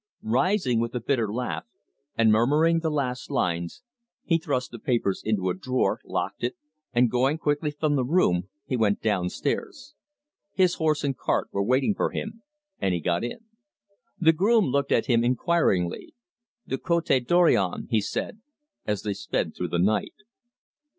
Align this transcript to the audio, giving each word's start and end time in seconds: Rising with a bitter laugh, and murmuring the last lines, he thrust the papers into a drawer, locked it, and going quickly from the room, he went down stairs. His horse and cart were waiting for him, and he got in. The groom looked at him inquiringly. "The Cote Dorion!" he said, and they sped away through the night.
Rising 0.23 0.79
with 0.79 0.95
a 0.95 0.99
bitter 0.99 1.31
laugh, 1.31 1.67
and 2.17 2.31
murmuring 2.31 2.79
the 2.79 2.89
last 2.89 3.29
lines, 3.29 3.83
he 4.23 4.39
thrust 4.39 4.71
the 4.71 4.79
papers 4.79 5.21
into 5.23 5.51
a 5.51 5.53
drawer, 5.53 5.99
locked 6.03 6.43
it, 6.43 6.55
and 6.91 7.07
going 7.11 7.37
quickly 7.37 7.69
from 7.69 7.95
the 7.95 8.03
room, 8.03 8.49
he 8.65 8.75
went 8.75 8.99
down 9.01 9.29
stairs. 9.29 9.93
His 10.53 10.73
horse 10.73 11.03
and 11.03 11.15
cart 11.15 11.49
were 11.51 11.61
waiting 11.61 11.93
for 11.93 12.09
him, 12.09 12.41
and 12.79 12.95
he 12.95 12.99
got 12.99 13.23
in. 13.23 13.41
The 14.19 14.33
groom 14.33 14.65
looked 14.65 14.91
at 14.91 15.05
him 15.05 15.23
inquiringly. 15.23 16.15
"The 16.65 16.79
Cote 16.79 17.27
Dorion!" 17.27 17.85
he 17.91 18.01
said, 18.01 18.41
and 18.87 18.97
they 19.03 19.13
sped 19.13 19.45
away 19.45 19.51
through 19.53 19.67
the 19.67 19.77
night. 19.77 20.15